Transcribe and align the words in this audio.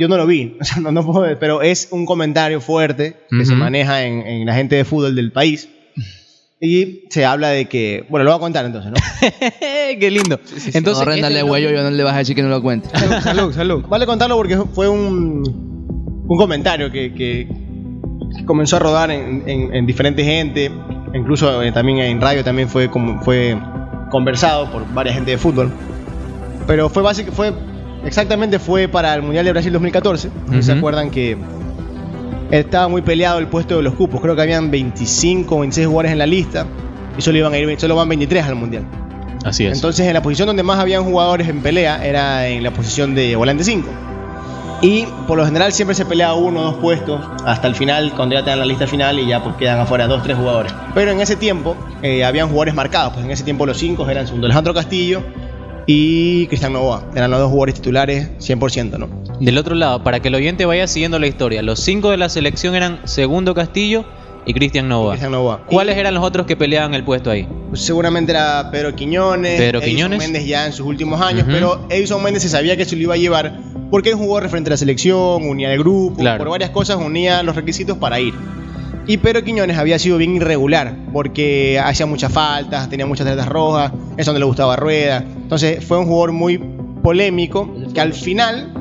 yo 0.00 0.08
no 0.08 0.16
lo 0.16 0.26
vi, 0.26 0.56
o 0.60 0.64
sea, 0.64 0.80
no, 0.82 0.90
no 0.90 1.04
puedo 1.06 1.20
ver, 1.20 1.38
pero 1.38 1.62
es 1.62 1.88
un 1.92 2.06
comentario 2.06 2.60
fuerte 2.60 3.16
que 3.30 3.44
se 3.44 3.54
maneja 3.54 4.02
en, 4.04 4.26
en 4.26 4.46
la 4.46 4.54
gente 4.54 4.74
de 4.76 4.84
fútbol 4.84 5.14
del 5.14 5.30
país. 5.32 5.68
Y 6.62 7.04
se 7.08 7.24
habla 7.24 7.48
de 7.48 7.68
que, 7.68 8.04
bueno, 8.10 8.24
lo 8.24 8.32
voy 8.32 8.36
a 8.36 8.40
contar 8.40 8.66
entonces, 8.66 8.90
¿no? 8.92 8.98
Qué 9.98 10.10
lindo. 10.10 10.38
Entonces, 10.74 11.06
no, 11.22 11.38
este- 11.38 11.42
huello, 11.50 11.70
yo 11.70 11.82
no 11.82 11.90
le 11.90 12.02
vas 12.02 12.14
a 12.14 12.18
decir 12.18 12.36
que 12.36 12.42
no 12.42 12.50
lo 12.50 12.60
cuente. 12.60 12.88
Salud, 13.22 13.52
salud. 13.54 13.82
Vale 13.88 14.04
contarlo 14.04 14.36
porque 14.36 14.58
fue 14.74 14.86
un, 14.86 16.24
un 16.28 16.36
comentario 16.38 16.90
que, 16.90 17.14
que 17.14 17.48
comenzó 18.44 18.76
a 18.76 18.78
rodar 18.80 19.10
en, 19.10 19.48
en- 19.48 19.74
en 19.74 19.86
diferente 19.86 20.22
gente, 20.22 20.70
incluso 21.14 21.62
eh, 21.62 21.72
también 21.72 21.98
en 21.98 22.20
radio 22.20 22.44
también 22.44 22.68
fue, 22.68 22.90
como, 22.90 23.22
fue 23.22 23.56
conversado 24.10 24.70
por 24.70 24.86
varias 24.92 25.14
gente 25.14 25.30
de 25.30 25.38
fútbol. 25.38 25.72
Pero 26.66 26.90
fue 26.90 27.02
básico, 27.02 27.32
fue 27.32 27.54
exactamente 28.04 28.58
fue 28.58 28.88
para 28.88 29.14
el 29.14 29.22
Mundial 29.22 29.44
de 29.44 29.52
Brasil 29.52 29.72
2014. 29.72 30.30
¿no 30.48 30.62
¿Se 30.62 30.70
Ujú. 30.72 30.78
acuerdan 30.78 31.10
que 31.10 31.36
estaba 32.50 32.88
muy 32.88 33.02
peleado 33.02 33.38
el 33.38 33.46
puesto 33.48 33.76
de 33.76 33.82
los 33.82 33.94
cupos? 33.94 34.20
Creo 34.20 34.34
que 34.36 34.42
habían 34.42 34.70
25 34.70 35.54
o 35.56 35.60
26 35.60 35.86
jugadores 35.86 36.12
en 36.12 36.18
la 36.18 36.26
lista 36.26 36.66
y 37.16 37.22
solo 37.22 37.38
iban 37.38 37.52
a 37.52 37.58
ir, 37.58 37.78
solo 37.80 37.96
van 37.96 38.08
23 38.08 38.44
al 38.44 38.54
Mundial. 38.56 38.84
Así 39.44 39.64
es. 39.66 39.74
Entonces, 39.76 40.06
en 40.06 40.12
la 40.14 40.22
posición 40.22 40.46
donde 40.48 40.62
más 40.62 40.78
habían 40.78 41.04
jugadores 41.04 41.48
en 41.48 41.60
pelea 41.62 42.04
era 42.04 42.46
en 42.48 42.62
la 42.62 42.72
posición 42.72 43.14
de 43.14 43.36
volante 43.36 43.64
5. 43.64 43.88
Y 44.82 45.04
por 45.26 45.36
lo 45.36 45.44
general 45.44 45.72
siempre 45.72 45.94
se 45.94 46.06
pelea 46.06 46.32
uno 46.32 46.60
o 46.60 46.62
dos 46.64 46.74
puestos 46.76 47.20
hasta 47.44 47.66
el 47.66 47.74
final, 47.74 48.12
cuando 48.16 48.34
ya 48.34 48.42
te 48.42 48.48
dan 48.50 48.58
la 48.60 48.64
lista 48.66 48.86
final 48.86 49.18
y 49.18 49.26
ya 49.26 49.42
pues 49.42 49.54
quedan 49.56 49.78
afuera 49.78 50.06
dos 50.06 50.22
tres 50.22 50.38
jugadores. 50.38 50.72
Pero 50.94 51.10
en 51.10 51.20
ese 51.20 51.36
tiempo 51.36 51.76
eh, 52.02 52.24
habían 52.24 52.48
jugadores 52.48 52.74
marcados, 52.74 53.12
pues 53.12 53.24
en 53.24 53.30
ese 53.30 53.44
tiempo 53.44 53.66
los 53.66 53.76
cinco 53.78 54.08
eran 54.08 54.26
segundo 54.26 54.46
Alejandro 54.46 54.72
Castillo 54.72 55.22
y 55.92 56.46
Cristian 56.46 56.72
Novoa. 56.72 57.02
Eran 57.16 57.30
los 57.32 57.40
dos 57.40 57.48
jugadores 57.50 57.74
titulares 57.74 58.28
100%, 58.38 58.96
¿no? 58.98 59.08
Del 59.40 59.58
otro 59.58 59.74
lado, 59.74 60.04
para 60.04 60.20
que 60.20 60.28
el 60.28 60.34
oyente 60.36 60.64
vaya 60.64 60.86
siguiendo 60.86 61.18
la 61.18 61.26
historia, 61.26 61.62
los 61.62 61.80
cinco 61.80 62.10
de 62.10 62.16
la 62.16 62.28
selección 62.28 62.76
eran 62.76 63.00
Segundo 63.04 63.54
Castillo 63.54 64.04
y 64.46 64.54
Cristian 64.54 64.88
Novoa. 64.88 65.16
Novoa. 65.16 65.64
¿Cuáles 65.66 65.96
Y, 65.96 66.00
eran 66.00 66.14
los 66.14 66.22
otros 66.22 66.46
que 66.46 66.56
peleaban 66.56 66.94
el 66.94 67.02
puesto 67.04 67.30
ahí? 67.30 67.48
seguramente 67.72 68.32
era 68.32 68.70
Pedro 68.70 68.94
Quiñones, 68.94 69.58
Pedro 69.58 69.78
Edison 69.78 69.94
Quiñones. 69.96 70.18
Méndez 70.18 70.46
ya 70.46 70.66
en 70.66 70.72
sus 70.72 70.86
últimos 70.86 71.20
años, 71.20 71.44
pero 71.48 71.86
Edison 71.88 72.22
Méndez 72.22 72.42
se 72.44 72.48
sabía 72.48 72.76
que 72.76 72.84
se 72.84 72.94
lo 72.96 73.02
iba 73.02 73.14
a 73.14 73.18
llevar 73.18 73.58
porque 73.90 74.10
él 74.10 74.14
jugó 74.14 74.38
referente 74.38 74.70
a 74.70 74.72
la 74.72 74.76
selección, 74.76 75.42
unía 75.48 75.72
el 75.72 75.78
grupo, 75.80 76.16
Claro. 76.20 76.38
por 76.38 76.50
varias 76.50 76.70
cosas 76.70 76.96
unía 76.96 77.42
los 77.42 77.56
requisitos 77.56 77.98
para 77.98 78.20
ir. 78.20 78.34
Y 79.06 79.16
Pedro 79.16 79.42
Quiñones 79.42 79.76
había 79.76 79.98
sido 79.98 80.18
bien 80.18 80.36
irregular 80.36 80.94
porque 81.12 81.80
hacía 81.82 82.06
muchas 82.06 82.32
faltas, 82.32 82.88
tenía 82.88 83.06
muchas 83.06 83.26
tarjetas 83.26 83.48
rojas, 83.48 83.92
eso 84.16 84.32
no 84.32 84.38
le 84.38 84.44
gustaba 84.44 84.76
Rueda. 84.76 85.24
Entonces 85.42 85.84
fue 85.84 85.98
un 85.98 86.06
jugador 86.06 86.32
muy 86.32 86.58
polémico 87.02 87.68
que 87.92 88.00
al 88.00 88.12
final 88.12 88.72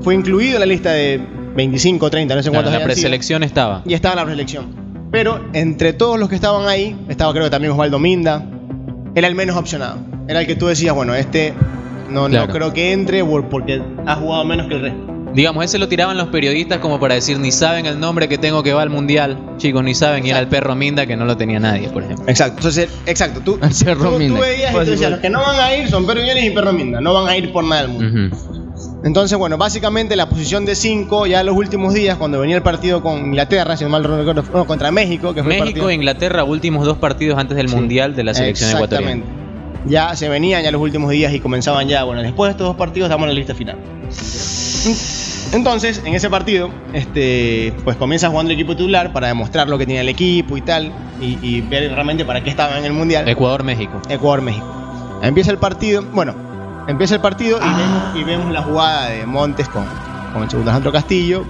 fue 0.00 0.14
incluido 0.14 0.54
en 0.54 0.60
la 0.60 0.66
lista 0.66 0.92
de 0.92 1.20
25 1.56 2.08
30, 2.10 2.34
no 2.34 2.42
sé 2.42 2.48
Claro, 2.50 2.62
cuántos 2.64 2.72
la 2.72 2.76
habían 2.76 2.88
sido 2.90 2.94
preselección 3.02 3.42
estaba. 3.42 3.82
y 3.84 3.94
estaba 3.94 4.12
en 4.14 4.18
la 4.18 4.24
preselección. 4.24 4.86
Pero 5.10 5.40
entre 5.52 5.92
todos 5.92 6.18
los 6.18 6.28
que 6.28 6.34
estaban 6.36 6.68
ahí, 6.68 6.96
estaba 7.08 7.32
creo 7.32 7.44
que 7.44 7.50
también 7.50 7.72
Osvaldo 7.72 7.98
Minda, 7.98 8.46
era 9.14 9.28
el 9.28 9.34
menos 9.34 9.56
opcionado. 9.56 9.98
Era 10.28 10.40
el 10.40 10.46
que 10.46 10.56
tú 10.56 10.66
decías, 10.66 10.94
bueno, 10.94 11.14
este 11.14 11.52
no, 12.10 12.26
Claro. 12.28 12.46
no 12.46 12.52
creo 12.52 12.72
que 12.72 12.92
entre 12.92 13.24
por- 13.24 13.48
porque 13.48 13.82
ha 14.06 14.14
jugado 14.16 14.44
menos 14.44 14.68
que 14.68 14.74
el 14.74 14.80
resto. 14.82 15.15
Digamos, 15.36 15.64
ese 15.66 15.78
lo 15.78 15.86
tiraban 15.86 16.16
los 16.16 16.28
periodistas 16.28 16.78
como 16.78 16.98
para 16.98 17.14
decir, 17.14 17.38
ni 17.38 17.52
saben 17.52 17.84
el 17.84 18.00
nombre 18.00 18.26
que 18.26 18.38
tengo 18.38 18.62
que 18.62 18.72
va 18.72 18.80
al 18.80 18.88
mundial. 18.88 19.38
Chicos, 19.58 19.84
ni 19.84 19.94
saben. 19.94 20.24
Y 20.26 20.30
era 20.30 20.38
el 20.38 20.48
perro 20.48 20.74
Minda 20.74 21.06
que 21.06 21.14
no 21.14 21.26
lo 21.26 21.36
tenía 21.36 21.60
nadie, 21.60 21.90
por 21.90 22.02
ejemplo. 22.04 22.24
Exacto, 22.26 22.56
entonces, 22.56 22.88
exacto, 23.04 23.40
tú, 23.44 23.58
El 23.62 23.84
Perro 23.84 24.12
tú, 24.12 24.28
tú 24.28 24.34
veías 24.40 24.72
y 24.72 24.74
tú 24.74 24.90
decías, 24.90 25.10
los 25.10 25.20
que 25.20 25.28
no 25.28 25.42
van 25.42 25.60
a 25.60 25.76
ir 25.76 25.88
son 25.90 26.06
Pedro 26.06 26.22
Guiones 26.22 26.42
y 26.44 26.50
Perro 26.50 26.72
Minda, 26.72 27.02
no 27.02 27.12
van 27.12 27.28
a 27.28 27.36
ir 27.36 27.52
por 27.52 27.64
nada 27.64 27.82
del 27.82 27.90
mundo. 27.90 28.36
Entonces, 29.04 29.36
bueno, 29.36 29.58
básicamente 29.58 30.16
la 30.16 30.26
posición 30.28 30.64
de 30.64 30.74
5, 30.74 31.26
ya 31.26 31.40
en 31.40 31.46
los 31.46 31.54
últimos 31.56 31.92
días, 31.92 32.16
cuando 32.16 32.40
venía 32.40 32.56
el 32.56 32.62
partido 32.62 33.02
con 33.02 33.18
Inglaterra, 33.26 33.76
si 33.76 33.84
no 33.84 33.90
mal 33.90 34.04
recuerdo, 34.04 34.42
no, 34.54 34.66
contra 34.66 34.90
México, 34.90 35.34
que 35.34 35.42
fue 35.44 35.52
el 35.54 35.60
México 35.60 35.80
partido- 35.80 35.90
e 35.90 35.94
Inglaterra, 35.94 36.44
últimos 36.44 36.86
dos 36.86 36.96
partidos 36.96 37.38
antes 37.38 37.58
del 37.58 37.68
Sí. 37.68 37.76
Mundial 37.76 38.16
de 38.16 38.24
la 38.24 38.32
selección 38.32 38.70
ecuatoriana. 38.70 39.12
Exactamente. 39.12 39.46
Ya 39.90 40.16
se 40.16 40.28
venían 40.30 40.62
ya 40.64 40.70
los 40.72 40.80
últimos 40.80 41.10
días 41.10 41.32
y 41.34 41.40
comenzaban 41.40 41.86
ya, 41.88 42.04
bueno, 42.04 42.22
después 42.22 42.48
de 42.48 42.52
estos 42.52 42.66
dos 42.68 42.76
partidos 42.76 43.10
damos 43.10 43.28
la 43.28 43.34
lista 43.34 43.54
final. 43.54 43.76
Entonces, 45.52 46.02
en 46.04 46.14
ese 46.14 46.28
partido, 46.28 46.70
este, 46.92 47.72
pues 47.84 47.96
comienza 47.96 48.28
jugando 48.28 48.52
el 48.52 48.58
equipo 48.58 48.76
titular 48.76 49.12
para 49.12 49.28
demostrar 49.28 49.68
lo 49.68 49.78
que 49.78 49.86
tenía 49.86 50.00
el 50.00 50.08
equipo 50.08 50.56
y 50.56 50.60
tal, 50.60 50.92
y, 51.20 51.38
y 51.40 51.60
ver 51.60 51.92
realmente 51.92 52.24
para 52.24 52.42
qué 52.42 52.50
estaba 52.50 52.78
en 52.78 52.84
el 52.84 52.92
Mundial. 52.92 53.28
Ecuador-México. 53.28 54.00
Ecuador-México. 54.08 55.18
Empieza 55.22 55.50
el 55.50 55.58
partido, 55.58 56.02
bueno, 56.12 56.34
empieza 56.86 57.14
el 57.14 57.20
partido 57.20 57.58
y, 57.58 57.60
vemos, 57.60 58.02
y 58.16 58.24
vemos 58.24 58.52
la 58.52 58.62
jugada 58.62 59.08
de 59.08 59.26
Montes 59.26 59.68
con, 59.68 59.86
con 60.36 60.44
el 60.44 60.50
segundo 60.50 60.70
Alejandro 60.70 60.92
Castillo, 60.92 61.44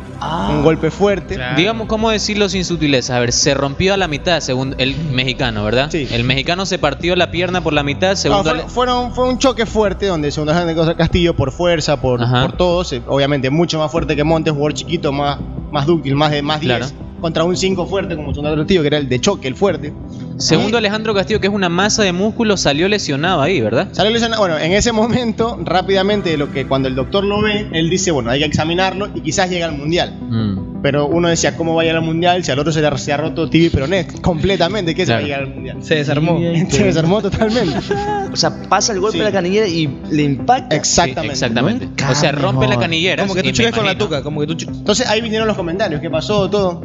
un 0.51 0.63
golpe 0.63 0.91
fuerte. 0.91 1.35
Claro. 1.35 1.57
Digamos, 1.57 1.87
¿cómo 1.87 2.11
decirlo 2.11 2.49
sin 2.49 2.65
sutileza? 2.65 3.17
A 3.17 3.21
ver, 3.21 3.33
se 3.33 3.55
rompió 3.55 3.95
a 3.95 3.97
la 3.97 4.09
mitad, 4.09 4.41
según 4.41 4.75
el 4.79 4.97
mexicano, 5.13 5.65
¿verdad? 5.65 5.91
Sí. 5.91 6.09
El 6.11 6.25
mexicano 6.25 6.65
se 6.67 6.79
partió 6.79 7.15
la 7.17 7.31
pierna 7.31 7.61
por 7.61 7.73
la 7.73 7.83
mitad, 7.83 8.11
No, 8.11 8.17
segundo... 8.17 8.45
fueron, 8.51 8.71
fueron- 8.71 9.15
fue 9.15 9.29
un 9.29 9.39
choque 9.39 9.67
fuerte 9.67 10.07
donde 10.07 10.29
el 10.29 10.33
segundo 10.33 10.53
Alejandro 10.53 10.97
Castillo 10.97 11.35
por 11.35 11.53
fuerza, 11.53 12.01
por, 12.01 12.21
por 12.21 12.53
todo, 12.53 12.85
se- 12.85 13.03
obviamente 13.07 13.51
mucho 13.51 13.79
más 13.79 13.91
fuerte 13.91 14.17
que 14.17 14.25
Montes, 14.25 14.53
jugador 14.53 14.75
chiquito, 14.75 15.13
más, 15.13 15.39
más 15.71 15.87
dúctil, 15.87 16.15
más 16.15 16.31
de 16.31 16.43
más 16.43 16.61
10, 16.61 16.77
Claro. 16.79 16.93
Contra 17.21 17.45
un 17.45 17.57
5 17.57 17.87
fuerte 17.87 18.17
como 18.17 18.29
el 18.29 18.35
segundo 18.35 18.57
Castillo, 18.57 18.83
que 18.83 18.87
era 18.89 18.99
el 18.99 19.09
de 19.09 19.21
choque, 19.21 19.49
el 19.49 19.55
fuerte. 19.55 19.93
Segundo 20.39 20.77
Y 20.77 20.79
Alejandro 20.79 21.15
Castillo, 21.15 21.41
que 21.41 21.47
es 21.47 21.53
una 21.53 21.69
masa 21.69 22.03
de 22.03 22.13
músculo, 22.13 22.57
salió 22.57 22.89
lesionado 22.89 23.41
ahí, 23.41 23.61
¿verdad? 23.61 23.89
salió 23.93 24.13
lesionado. 24.13 24.43
Bueno, 24.43 24.59
en 24.59 24.73
ese 24.73 24.93
momento, 24.93 25.59
rápidamente, 25.65 26.37
lo 26.37 26.53
que 26.53 26.67
cuando 26.67 26.89
el 26.89 26.95
doctor 26.95 27.25
lo 27.25 27.41
ve, 27.41 27.67
él 27.73 27.89
dice, 27.89 28.11
bueno, 28.11 28.31
hay 28.31 28.41
que 28.41 28.45
examinarlo 28.45 29.09
y 29.15 29.21
quizás 29.23 29.49
llega 29.49 29.67
al 29.67 29.77
mundial. 29.79 30.15
Mm. 30.29 30.83
Pero 30.83 31.07
uno 31.07 31.29
decía, 31.29 31.57
¿cómo 31.57 31.75
va 31.75 31.83
a 31.83 31.85
llegar 31.85 31.99
al 32.01 32.05
mundial? 32.05 32.45
Si 32.45 32.53
al 32.53 32.59
otro 32.59 32.71
se 32.71 32.83
le 32.83 32.99
se 32.99 33.13
ha 33.13 33.17
roto 33.17 33.49
tibia 33.49 33.69
y 33.69 33.71
peroné 33.71 34.07
completamente, 34.23 34.95
¿qué 34.95 35.07
se 35.07 35.13
va 35.13 35.19
a 35.19 35.23
llegar 35.23 35.41
al 35.41 35.49
mundial? 35.55 35.83
Se 35.83 35.97
desarmó. 35.97 36.39
Se 36.69 36.85
desarmó 36.85 37.23
totalmente. 37.23 37.77
O 38.33 38.39
sea, 38.39 38.53
pasa 38.69 38.93
el 38.93 39.01
golpe 39.01 39.13
Sí. 39.13 39.19
de 39.21 39.25
la 39.25 39.33
canillera 39.33 39.67
y 39.67 39.89
le 40.11 40.23
impacta. 40.23 40.77
Exactamente. 40.77 41.37
Sí, 41.37 41.45
exactamente. 41.45 41.89
O 42.11 42.15
sea, 42.15 42.33
rompe 42.33 42.67
la 42.67 42.79
canillera. 42.79 43.23
Como 43.23 43.35
que 43.35 43.43
tú 43.43 43.51
chocas 43.51 43.73
con 43.73 43.87
la 43.87 43.97
tuca, 43.97 44.23
como 44.23 44.41
que 44.41 44.47
tú 44.47 44.57
Entonces 44.69 45.09
ahí 45.09 45.23
vinieron 45.23 45.49
los 45.49 45.57
comentarios, 45.57 46.03
qué 46.03 46.11
pasó, 46.11 46.51
todo. 46.51 46.83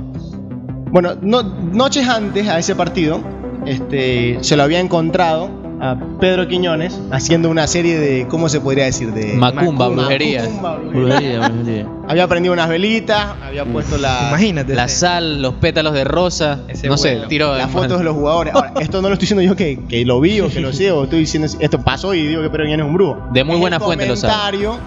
Bueno, 0.91 1.13
no- 1.21 1.43
noches 1.43 2.07
antes 2.07 2.47
a 2.47 2.59
ese 2.59 2.75
partido, 2.75 3.21
este, 3.65 4.37
se 4.41 4.57
lo 4.57 4.63
había 4.63 4.79
encontrado 4.79 5.49
a 5.79 5.97
Pedro 6.19 6.47
Quiñones 6.47 6.99
haciendo 7.11 7.49
una 7.49 7.65
serie 7.65 7.97
de, 7.99 8.27
¿cómo 8.27 8.49
se 8.49 8.59
podría 8.61 8.85
decir? 8.85 9.11
De 9.13 9.33
Macumba, 9.33 9.87
brujería. 9.89 10.43
Macumba, 10.43 10.75
brujería. 10.77 11.01
Brujería, 11.01 11.47
brujería. 11.49 11.87
Había 12.07 12.27
prendido 12.27 12.53
unas 12.53 12.67
velitas, 12.69 13.25
había 13.41 13.63
puesto 13.63 13.97
la, 13.97 14.27
Imagínate. 14.29 14.75
La 14.75 14.85
ese- 14.85 14.97
sal, 14.97 15.41
los 15.41 15.53
pétalos 15.55 15.93
de 15.93 16.03
rosa, 16.03 16.59
Ese 16.67 16.87
no 16.87 16.97
sé, 16.97 17.13
vuelo. 17.13 17.27
tiró 17.29 17.55
las 17.57 17.71
fotos 17.71 17.97
de 17.99 18.03
los 18.03 18.13
jugadores. 18.15 18.53
Ahora, 18.53 18.73
esto 18.81 19.01
no 19.01 19.07
lo 19.07 19.13
estoy 19.13 19.23
diciendo 19.27 19.43
yo 19.43 19.55
que, 19.55 19.79
que 19.87 20.03
lo 20.05 20.19
vi 20.19 20.41
o 20.41 20.49
que 20.49 20.59
lo 20.59 20.73
sé, 20.73 20.91
o 20.91 21.05
estoy 21.05 21.19
diciendo 21.19 21.47
esto 21.59 21.79
pasó 21.81 22.13
y 22.13 22.27
digo 22.27 22.41
que 22.41 22.49
Pedro 22.49 22.65
Quiñones 22.65 22.85
es 22.85 22.89
un 22.89 22.95
brujo. 22.95 23.27
De 23.31 23.43
muy 23.45 23.55
Es 23.55 23.61
buena 23.61 23.77
el 23.77 23.81
fuente 23.81 24.05
lo 24.07 24.15
sabe. 24.17 24.33
comentario 24.33 24.77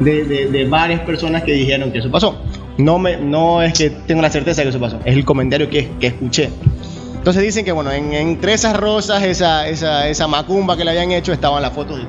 de, 0.00 0.24
de, 0.24 0.46
de 0.50 0.64
varias 0.64 1.00
personas 1.02 1.42
que 1.42 1.52
dijeron 1.52 1.92
que 1.92 1.98
eso 1.98 2.10
pasó. 2.10 2.36
No, 2.80 2.98
me, 2.98 3.16
no 3.16 3.62
es 3.62 3.72
que 3.74 3.90
tengo 3.90 4.22
la 4.22 4.30
certeza 4.30 4.60
de 4.60 4.64
que 4.64 4.68
eso 4.70 4.80
pasó, 4.80 4.98
es 5.04 5.14
el 5.14 5.24
comentario 5.24 5.68
que, 5.70 5.90
que 6.00 6.08
escuché. 6.08 6.50
Entonces 7.14 7.42
dicen 7.42 7.64
que, 7.64 7.72
bueno, 7.72 7.92
en- 7.92 8.12
entre 8.14 8.54
esas 8.54 8.76
rosas, 8.76 9.22
esa, 9.22 9.68
esa, 9.68 10.08
esa 10.08 10.26
macumba 10.26 10.76
que 10.76 10.84
le 10.84 10.90
habían 10.92 11.12
hecho, 11.12 11.32
estaban 11.32 11.60
las 11.62 11.72
fotos 11.72 11.98
de 11.98 12.04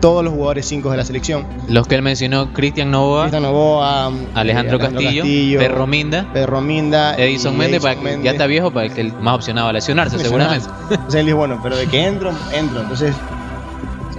todos 0.00 0.24
los 0.24 0.32
jugadores 0.32 0.66
5 0.66 0.90
de 0.90 0.96
la 0.96 1.04
selección. 1.04 1.46
Los 1.68 1.86
que 1.86 1.94
él 1.94 2.02
mencionó, 2.02 2.52
Cristian 2.54 2.90
Novoa, 2.90 3.22
Cristian 3.24 3.42
Novoa, 3.42 4.10
Alejandro, 4.34 4.76
eh, 4.76 4.80
Castillo, 4.80 5.60
Perro 5.60 5.86
Minda, 5.86 6.26
Pedro 6.32 6.60
Minda, 6.62 7.14
Edison 7.16 7.56
Méndez, 7.56 7.82
ya 8.24 8.30
está 8.30 8.46
viejo, 8.46 8.70
para 8.70 8.86
el 8.86 8.92
que 8.94 9.04
más 9.20 9.34
opcionado 9.34 9.68
a 9.68 9.72
lesionarse, 9.74 10.18
seguramente. 10.18 10.66
Entonces 10.90 11.20
él 11.20 11.26
dijo, 11.26 11.38
bueno, 11.38 11.60
pero 11.62 11.76
de 11.76 11.86
que 11.86 12.02
entro, 12.04 12.32
entro. 12.52 12.80
Entonces 12.80 13.14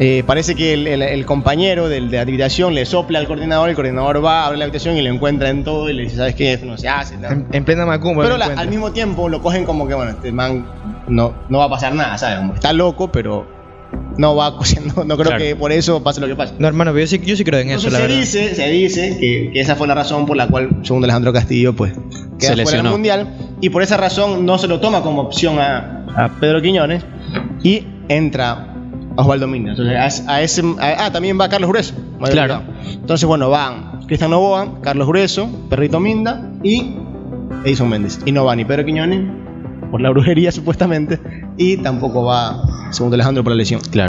eh, 0.03 0.23
parece 0.25 0.55
que 0.55 0.73
el, 0.73 0.87
el- 0.87 1.01
el 1.03 1.25
compañero 1.27 1.87
del, 1.87 2.09
de 2.09 2.17
la 2.17 2.23
habitación 2.23 2.73
le 2.73 2.85
sopla 2.87 3.19
al 3.19 3.27
coordinador, 3.27 3.69
el 3.69 3.75
coordinador 3.75 4.25
va, 4.25 4.47
abre 4.47 4.57
la 4.57 4.65
habitación 4.65 4.97
y 4.97 5.01
lo 5.03 5.13
encuentra 5.13 5.49
en 5.49 5.63
todo 5.63 5.89
y 5.89 5.93
le 5.93 6.03
dice, 6.03 6.15
¿sabes 6.17 6.33
qué? 6.33 6.53
Esto 6.53 6.65
no 6.65 6.75
se 6.77 6.89
hace. 6.89 7.17
¿no?". 7.17 7.27
En, 7.29 7.45
en 7.51 7.63
plena 7.63 7.85
macumba. 7.85 8.23
Pero 8.23 8.35
la- 8.37 8.45
al 8.47 8.67
mismo 8.67 8.91
tiempo 8.91 9.29
lo 9.29 9.41
cogen 9.43 9.63
como 9.63 9.87
que, 9.87 9.93
bueno, 9.93 10.09
este 10.11 10.31
man 10.31 10.65
no, 11.07 11.35
no 11.49 11.59
va 11.59 11.65
a 11.65 11.69
pasar 11.69 11.93
nada, 11.93 12.17
¿sabes? 12.17 12.37
Como 12.39 12.55
está 12.55 12.73
loco, 12.73 13.11
pero 13.11 13.47
no 14.17 14.35
va 14.35 14.55
no, 14.95 15.03
no 15.03 15.17
creo 15.17 15.27
Claro. 15.29 15.37
que 15.43 15.55
por 15.55 15.71
eso 15.71 16.01
pase 16.01 16.19
lo 16.19 16.27
que 16.27 16.35
pase. 16.35 16.55
No, 16.57 16.67
hermano, 16.67 16.91
pero 16.93 17.01
yo 17.01 17.07
sí, 17.07 17.21
yo 17.23 17.35
sí 17.35 17.43
creo 17.43 17.59
en 17.59 17.69
eso, 17.69 17.89
la 17.91 17.97
se 17.97 18.01
verdad. 18.01 18.17
dice, 18.17 18.55
se 18.55 18.69
dice 18.69 19.17
que, 19.19 19.51
que 19.53 19.59
esa 19.61 19.75
fue 19.75 19.87
la 19.87 19.93
razón 19.93 20.25
por 20.25 20.35
la 20.35 20.47
cual, 20.47 20.69
según 20.81 21.03
Alejandro 21.03 21.31
Castillo, 21.31 21.75
pues 21.75 21.93
queda 22.39 22.55
Se 22.55 22.63
fuera 22.63 22.81
del 22.81 22.91
mundial 22.91 23.35
y 23.61 23.69
por 23.69 23.83
esa 23.83 23.97
razón 23.97 24.47
no 24.47 24.57
se 24.57 24.67
lo 24.67 24.79
toma 24.79 25.01
como 25.03 25.21
opción 25.21 25.59
a, 25.59 26.05
a 26.15 26.29
Pedro 26.39 26.59
Quiñones 26.61 27.05
y 27.61 27.85
entra 28.09 28.67
Osvaldo 29.17 29.47
Minda. 29.47 29.71
Entonces 29.71 30.25
a, 30.27 30.33
a 30.33 30.41
ese, 30.41 30.61
a- 30.79 31.05
ah, 31.05 31.11
también 31.11 31.39
va 31.39 31.49
Carlos 31.49 31.69
Grueso. 31.69 31.93
Claro. 32.31 32.61
Entonces 32.85 33.27
bueno 33.27 33.49
van 33.49 34.01
Cristian 34.07 34.31
Novoa, 34.31 34.81
Carlos 34.81 35.07
Grueso, 35.07 35.49
Perrito 35.69 35.99
Minda 35.99 36.49
y 36.63 36.95
Edison 37.63 37.89
Méndez. 37.89 38.19
Y 38.25 38.31
no 38.31 38.45
va 38.45 38.55
ni 38.55 38.65
Pedro 38.65 38.85
Quiñones 38.85 39.29
por 39.91 40.01
la 40.01 40.09
brujería 40.09 40.51
supuestamente 40.53 41.19
y 41.57 41.77
tampoco 41.77 42.23
va 42.25 42.61
segundo 42.91 43.15
Alejandro 43.15 43.43
por 43.43 43.51
la 43.51 43.57
lesión. 43.57 43.81
Claro. 43.81 43.91